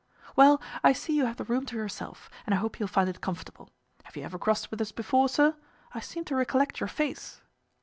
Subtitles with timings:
[0.35, 3.07] "Well, I see you have the room to yourself, and I hope you will find
[3.07, 3.69] it comfortable.
[4.05, 5.55] Have you ever crossed with us before, sir?
[5.93, 7.39] I seem to recollect your face."